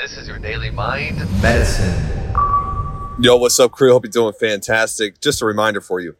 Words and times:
This 0.00 0.16
is 0.16 0.28
your 0.28 0.38
daily 0.38 0.70
mind 0.70 1.18
medicine. 1.42 1.92
Yo, 3.18 3.36
what's 3.36 3.58
up, 3.58 3.72
crew? 3.72 3.90
Hope 3.90 4.04
you're 4.04 4.12
doing 4.12 4.32
fantastic. 4.32 5.20
Just 5.20 5.42
a 5.42 5.44
reminder 5.44 5.80
for 5.80 5.98
you. 5.98 6.14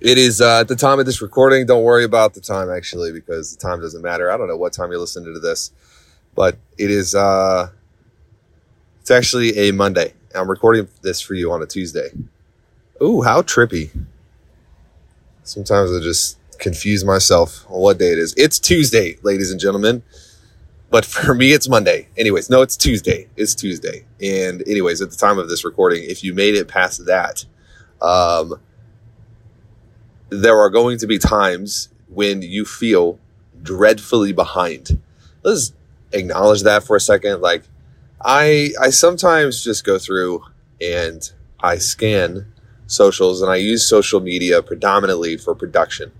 It 0.00 0.16
is 0.16 0.40
uh, 0.40 0.60
at 0.60 0.68
the 0.68 0.76
time 0.76 1.00
of 1.00 1.06
this 1.06 1.20
recording. 1.20 1.66
Don't 1.66 1.82
worry 1.82 2.04
about 2.04 2.34
the 2.34 2.40
time, 2.40 2.70
actually, 2.70 3.10
because 3.10 3.52
the 3.52 3.60
time 3.60 3.80
doesn't 3.80 4.00
matter. 4.00 4.30
I 4.30 4.36
don't 4.36 4.46
know 4.46 4.56
what 4.56 4.72
time 4.72 4.92
you're 4.92 5.00
listening 5.00 5.34
to 5.34 5.40
this, 5.40 5.72
but 6.36 6.56
it 6.78 6.88
is. 6.88 7.16
Uh, 7.16 7.70
it's 9.00 9.10
actually 9.10 9.58
a 9.58 9.72
Monday. 9.72 10.14
I'm 10.32 10.48
recording 10.48 10.86
this 11.02 11.20
for 11.20 11.34
you 11.34 11.50
on 11.50 11.60
a 11.60 11.66
Tuesday. 11.66 12.10
Ooh, 13.02 13.22
how 13.22 13.42
trippy! 13.42 13.90
Sometimes 15.42 15.90
I 15.90 15.98
just 16.00 16.38
confuse 16.60 17.04
myself 17.04 17.66
on 17.68 17.80
what 17.80 17.98
day 17.98 18.12
it 18.12 18.18
is. 18.20 18.34
It's 18.36 18.60
Tuesday, 18.60 19.16
ladies 19.24 19.50
and 19.50 19.58
gentlemen. 19.58 20.04
But 20.90 21.04
for 21.04 21.34
me, 21.34 21.52
it's 21.52 21.68
Monday. 21.68 22.08
Anyways, 22.16 22.48
no, 22.48 22.62
it's 22.62 22.76
Tuesday. 22.76 23.28
It's 23.36 23.54
Tuesday. 23.54 24.06
And 24.22 24.62
anyways, 24.66 25.00
at 25.02 25.10
the 25.10 25.16
time 25.16 25.38
of 25.38 25.48
this 25.48 25.64
recording, 25.64 26.04
if 26.04 26.24
you 26.24 26.32
made 26.34 26.54
it 26.54 26.68
past 26.68 27.04
that, 27.06 27.44
um, 28.00 28.60
there 30.30 30.58
are 30.58 30.70
going 30.70 30.98
to 30.98 31.06
be 31.06 31.18
times 31.18 31.88
when 32.08 32.42
you 32.42 32.64
feel 32.64 33.18
dreadfully 33.62 34.32
behind. 34.32 35.00
Let's 35.42 35.72
acknowledge 36.12 36.62
that 36.62 36.84
for 36.84 36.96
a 36.96 37.00
second. 37.00 37.40
Like, 37.40 37.64
I 38.24 38.70
I 38.80 38.90
sometimes 38.90 39.62
just 39.62 39.84
go 39.84 39.98
through 39.98 40.44
and 40.80 41.30
I 41.60 41.78
scan 41.78 42.52
socials 42.86 43.42
and 43.42 43.50
I 43.50 43.56
use 43.56 43.86
social 43.86 44.20
media 44.20 44.62
predominantly 44.62 45.36
for 45.36 45.54
production 45.54 46.12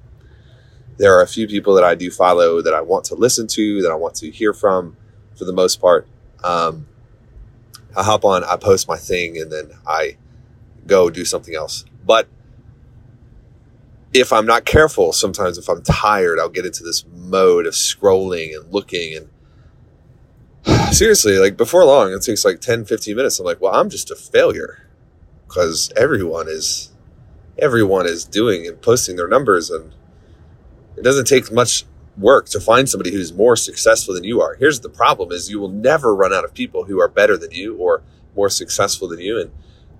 there 0.99 1.17
are 1.17 1.23
a 1.23 1.27
few 1.27 1.47
people 1.47 1.75
that 1.75 1.85
I 1.85 1.95
do 1.95 2.11
follow 2.11 2.61
that 2.61 2.75
I 2.75 2.81
want 2.81 3.05
to 3.07 3.15
listen 3.15 3.47
to, 3.49 3.83
that 3.83 3.91
I 3.91 3.95
want 3.95 4.17
to 4.17 4.31
hear 4.31 4.53
from 4.53 4.97
for 5.37 5.45
the 5.45 5.53
most 5.53 5.81
part. 5.81 6.07
Um, 6.43 6.87
I 7.97 8.03
hop 8.03 8.25
on, 8.25 8.45
I 8.45 8.57
post 8.57 8.89
my 8.89 8.97
thing, 8.97 9.39
and 9.39 9.51
then 9.51 9.71
I 9.87 10.17
go 10.87 11.09
do 11.09 11.25
something 11.25 11.55
else. 11.55 11.85
But 12.05 12.29
if 14.13 14.33
I'm 14.33 14.47
not 14.47 14.65
careful, 14.65 15.13
sometimes 15.13 15.57
if 15.57 15.69
I'm 15.69 15.83
tired, 15.83 16.39
I'll 16.39 16.49
get 16.49 16.67
into 16.67 16.83
this 16.83 17.05
mode 17.15 17.67
of 17.67 17.75
scrolling 17.75 18.57
and 18.57 18.73
looking. 18.73 19.29
And 20.65 20.95
seriously, 20.95 21.39
like 21.39 21.57
before 21.57 21.85
long, 21.85 22.13
it 22.13 22.23
takes 22.23 22.45
like 22.45 22.61
10, 22.61 22.87
15 22.87 23.17
minutes. 23.17 23.39
I'm 23.39 23.47
like, 23.47 23.61
well, 23.61 23.75
I'm 23.75 23.89
just 23.89 24.11
a 24.11 24.17
failure 24.17 24.89
because 25.47 25.93
everyone 25.97 26.49
is, 26.49 26.91
everyone 27.59 28.07
is 28.07 28.25
doing 28.25 28.67
and 28.67 28.81
posting 28.81 29.17
their 29.17 29.29
numbers 29.29 29.71
and 29.71 29.93
it 30.99 31.05
doesn't 31.05 31.27
take 31.27 31.51
much 31.53 31.85
work 32.17 32.47
to 32.49 32.61
find 32.61 32.89
somebody 32.89 33.13
who's 33.13 33.33
more 33.33 33.57
successful 33.57 34.15
than 34.15 34.25
you 34.25 34.41
are. 34.41 34.57
Here's 34.57 34.81
the 34.81 34.89
problem 34.89 35.31
is 35.33 35.51
you 35.51 35.61
will 35.61 35.69
never 35.69 36.15
run 36.15 36.33
out 36.33 36.45
of 36.45 36.53
people 36.53 36.85
who 36.85 37.01
are 37.01 37.09
better 37.09 37.37
than 37.37 37.53
you 37.53 37.77
or 37.77 38.03
more 38.35 38.51
successful 38.51 39.09
than 39.09 39.21
you 39.21 39.41
and 39.41 39.51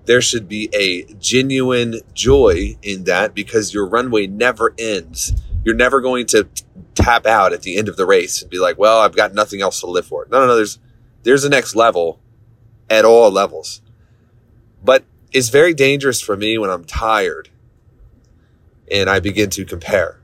there 0.09 0.21
should 0.21 0.47
be 0.47 0.69
a 0.73 1.03
genuine 1.19 2.01
joy 2.15 2.75
in 2.81 3.03
that 3.03 3.35
because 3.35 3.75
your 3.75 3.85
runway 3.85 4.25
never 4.25 4.73
ends. 4.79 5.33
You're 5.63 5.75
never 5.75 6.01
going 6.01 6.25
to 6.27 6.47
tap 6.95 7.27
out 7.27 7.53
at 7.53 7.61
the 7.61 7.77
end 7.77 7.87
of 7.87 7.95
the 7.95 8.07
race 8.07 8.41
and 8.41 8.49
be 8.49 8.57
like, 8.57 8.79
"Well, 8.79 9.01
I've 9.01 9.15
got 9.15 9.35
nothing 9.35 9.61
else 9.61 9.81
to 9.81 9.85
live 9.85 10.07
for." 10.07 10.25
No, 10.31 10.39
no, 10.39 10.47
no, 10.47 10.55
there's 10.55 10.79
there's 11.21 11.43
a 11.43 11.49
next 11.49 11.75
level 11.75 12.19
at 12.89 13.05
all 13.05 13.29
levels. 13.29 13.83
But 14.83 15.03
it's 15.31 15.49
very 15.49 15.75
dangerous 15.75 16.21
for 16.21 16.35
me 16.35 16.57
when 16.57 16.71
I'm 16.71 16.85
tired 16.85 17.49
and 18.91 19.11
I 19.11 19.19
begin 19.19 19.51
to 19.51 19.63
compare 19.63 20.19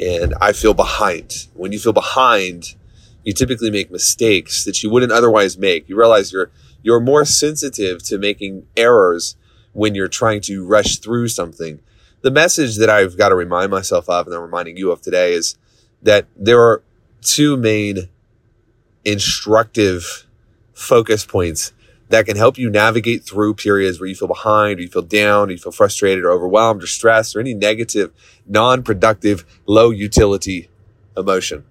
and 0.00 0.34
I 0.40 0.52
feel 0.52 0.74
behind. 0.74 1.48
When 1.54 1.72
you 1.72 1.78
feel 1.78 1.92
behind, 1.92 2.74
you 3.24 3.32
typically 3.32 3.70
make 3.70 3.90
mistakes 3.90 4.64
that 4.64 4.82
you 4.82 4.90
wouldn't 4.90 5.12
otherwise 5.12 5.58
make. 5.58 5.88
You 5.88 5.96
realize 5.96 6.32
you're 6.32 6.50
you're 6.82 7.00
more 7.00 7.24
sensitive 7.24 8.02
to 8.04 8.18
making 8.18 8.66
errors 8.76 9.36
when 9.72 9.94
you're 9.94 10.08
trying 10.08 10.40
to 10.42 10.66
rush 10.66 10.98
through 10.98 11.28
something. 11.28 11.80
The 12.22 12.30
message 12.30 12.76
that 12.76 12.90
I've 12.90 13.16
got 13.16 13.28
to 13.28 13.36
remind 13.36 13.70
myself 13.70 14.08
of 14.08 14.26
and 14.26 14.34
I'm 14.34 14.42
reminding 14.42 14.76
you 14.76 14.90
of 14.90 15.00
today 15.00 15.34
is 15.34 15.56
that 16.02 16.26
there 16.36 16.60
are 16.60 16.82
two 17.20 17.56
main 17.56 18.08
instructive 19.04 20.26
focus 20.72 21.24
points 21.24 21.72
that 22.12 22.26
can 22.26 22.36
help 22.36 22.58
you 22.58 22.68
navigate 22.68 23.24
through 23.24 23.54
periods 23.54 23.98
where 23.98 24.08
you 24.08 24.14
feel 24.14 24.28
behind, 24.28 24.78
or 24.78 24.82
you 24.82 24.88
feel 24.88 25.02
down, 25.02 25.48
or 25.48 25.52
you 25.52 25.58
feel 25.58 25.72
frustrated, 25.72 26.24
or 26.24 26.30
overwhelmed, 26.30 26.82
or 26.82 26.86
stressed, 26.86 27.34
or 27.34 27.40
any 27.40 27.54
negative, 27.54 28.12
non 28.46 28.82
productive, 28.82 29.46
low 29.66 29.90
utility 29.90 30.68
emotion. 31.16 31.64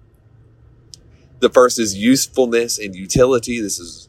The 1.38 1.48
first 1.48 1.78
is 1.78 1.96
usefulness 1.96 2.78
and 2.78 2.94
utility. 2.94 3.60
This 3.60 3.78
is, 3.78 4.08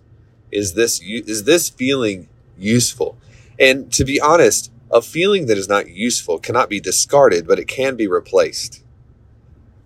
is 0.51 0.73
this, 0.73 0.99
is 1.01 1.43
this 1.43 1.69
feeling 1.69 2.27
useful? 2.57 3.17
And 3.59 3.91
to 3.93 4.03
be 4.03 4.19
honest, 4.19 4.71
a 4.91 5.01
feeling 5.01 5.45
that 5.47 5.57
is 5.57 5.69
not 5.69 5.89
useful 5.89 6.39
cannot 6.39 6.69
be 6.69 6.79
discarded, 6.79 7.47
but 7.47 7.59
it 7.59 7.67
can 7.67 7.95
be 7.95 8.07
replaced. 8.07 8.82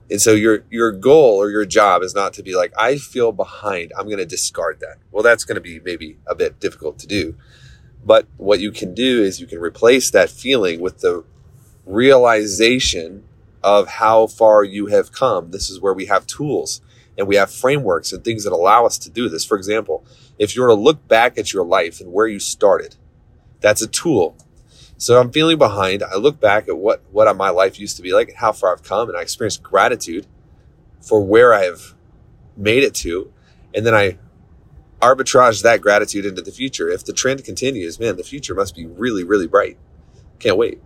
And 0.10 0.22
so 0.22 0.32
your 0.32 0.64
your 0.70 0.92
goal 0.92 1.38
or 1.42 1.50
your 1.50 1.66
job 1.66 2.02
is 2.02 2.16
not 2.16 2.34
to 2.34 2.44
be 2.44 2.56
like, 2.56 2.74
I 2.78 2.98
feel 2.98 3.32
behind. 3.32 3.92
I'm 3.98 4.06
going 4.06 4.18
to 4.18 4.26
discard 4.26 4.80
that. 4.80 4.98
Well, 5.12 5.24
that's 5.24 5.44
going 5.44 5.56
to 5.56 5.62
be 5.62 5.80
maybe 5.80 6.18
a 6.26 6.36
bit 6.36 6.60
difficult 6.60 6.98
to 7.00 7.08
do. 7.08 7.36
But 8.06 8.26
what 8.38 8.60
you 8.62 8.72
can 8.72 8.94
do 8.94 9.22
is 9.22 9.42
you 9.42 9.48
can 9.48 9.60
replace 9.60 10.10
that 10.12 10.30
feeling 10.30 10.80
with 10.80 11.00
the 11.00 11.26
realization 11.86 13.26
of 13.64 13.88
how 13.88 14.28
far 14.28 14.64
you 14.64 14.88
have 14.88 15.12
come. 15.12 15.52
This 15.52 15.70
is 15.70 15.82
where 15.82 15.94
we 15.94 16.06
have 16.06 16.26
tools 16.26 16.82
and 17.18 17.28
we 17.28 17.36
have 17.36 17.52
frameworks 17.52 18.14
and 18.14 18.24
things 18.24 18.44
that 18.44 18.54
allow 18.54 18.86
us 18.86 18.98
to 19.00 19.10
do 19.10 19.28
this. 19.28 19.44
For 19.44 19.58
example, 19.58 20.06
if 20.38 20.56
you 20.56 20.62
were 20.62 20.70
to 20.70 20.74
look 20.74 21.06
back 21.08 21.38
at 21.38 21.52
your 21.52 21.66
life 21.66 22.00
and 22.00 22.14
where 22.14 22.28
you 22.28 22.40
started, 22.40 22.96
that's 23.60 23.82
a 23.82 23.88
tool 23.88 24.38
so 24.98 25.20
I'm 25.20 25.32
feeling 25.32 25.58
behind. 25.58 26.04
I 26.04 26.16
look 26.16 26.40
back 26.40 26.68
at 26.68 26.78
what, 26.78 27.04
what 27.12 27.34
my 27.38 27.50
life 27.50 27.80
used 27.80 27.98
to 27.98 28.02
be 28.02 28.14
like 28.14 28.30
and 28.30 28.38
how 28.38 28.52
far 28.52 28.74
I've 28.74 28.84
come. 28.84 29.10
And 29.10 29.18
I 29.18 29.22
experience 29.22 29.58
gratitude 29.58 30.26
for 31.02 31.22
where 31.24 31.54
I 31.54 31.66
have 31.66 31.94
made 32.56 32.84
it 32.84 32.96
to. 32.96 33.32
And 33.76 33.86
then 33.86 33.94
I 33.94 34.18
arbitrage 35.00 35.62
that 35.62 35.82
gratitude 35.82 36.26
into 36.26 36.42
the 36.42 36.52
future. 36.52 36.90
If 36.90 37.06
the 37.06 37.14
trend 37.14 37.44
continues, 37.44 38.00
man, 38.00 38.18
the 38.18 38.24
future 38.24 38.56
must 38.56 38.76
be 38.76 38.88
really, 38.88 39.24
really 39.24 39.48
bright. 39.48 39.78
Can't 40.40 40.58
wait. 40.58 40.82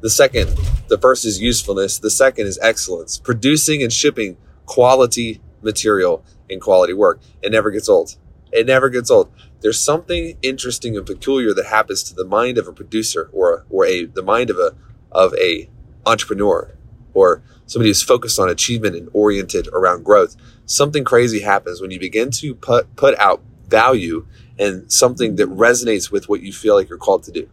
The 0.00 0.10
second, 0.10 0.48
the 0.88 0.98
first 0.98 1.24
is 1.24 1.40
usefulness. 1.40 1.98
The 1.98 2.10
second 2.10 2.48
is 2.48 2.58
excellence, 2.60 3.18
producing 3.18 3.84
and 3.84 3.92
shipping 3.92 4.36
quality 4.66 5.40
material 5.62 6.24
and 6.50 6.60
quality 6.60 6.92
work. 6.92 7.20
It 7.40 7.52
never 7.52 7.70
gets 7.70 7.88
old. 7.88 8.16
It 8.50 8.66
never 8.66 8.88
gets 8.88 9.10
old. 9.10 9.30
There's 9.62 9.80
something 9.80 10.36
interesting 10.42 10.96
and 10.96 11.06
peculiar 11.06 11.54
that 11.54 11.66
happens 11.66 12.02
to 12.04 12.14
the 12.14 12.24
mind 12.24 12.58
of 12.58 12.66
a 12.66 12.72
producer 12.72 13.30
or 13.32 13.64
or 13.70 13.86
a 13.86 14.04
the 14.04 14.22
mind 14.22 14.50
of 14.50 14.58
a 14.58 14.74
of 15.12 15.34
a 15.34 15.70
entrepreneur 16.04 16.74
or 17.14 17.42
somebody 17.66 17.90
who's 17.90 18.02
focused 18.02 18.38
on 18.38 18.48
achievement 18.48 18.96
and 18.96 19.08
oriented 19.12 19.68
around 19.68 20.04
growth. 20.04 20.36
Something 20.66 21.04
crazy 21.04 21.40
happens 21.40 21.80
when 21.80 21.90
you 21.90 22.00
begin 22.00 22.30
to 22.32 22.54
put 22.54 22.94
put 22.96 23.16
out 23.18 23.40
value 23.68 24.26
and 24.58 24.90
something 24.92 25.36
that 25.36 25.48
resonates 25.48 26.10
with 26.10 26.28
what 26.28 26.42
you 26.42 26.52
feel 26.52 26.74
like 26.74 26.88
you're 26.88 26.98
called 26.98 27.22
to 27.24 27.32
do. 27.32 27.48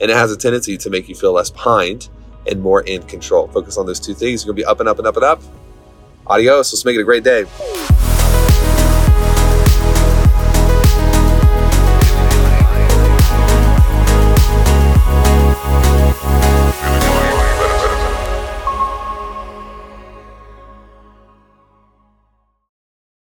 And 0.00 0.10
it 0.10 0.16
has 0.16 0.32
a 0.32 0.36
tendency 0.36 0.76
to 0.78 0.90
make 0.90 1.08
you 1.08 1.14
feel 1.14 1.32
less 1.32 1.50
behind 1.50 2.08
and 2.46 2.60
more 2.60 2.82
in 2.82 3.02
control. 3.04 3.48
Focus 3.48 3.76
on 3.76 3.86
those 3.86 4.00
two 4.00 4.14
things. 4.14 4.44
You're 4.44 4.52
gonna 4.52 4.64
be 4.64 4.64
up 4.64 4.80
and 4.80 4.88
up 4.88 4.98
and 4.98 5.06
up 5.06 5.16
and 5.16 5.24
up. 5.24 5.42
Adios. 6.26 6.72
Let's 6.72 6.84
make 6.84 6.96
it 6.96 7.00
a 7.00 7.04
great 7.04 7.24
day. 7.24 7.44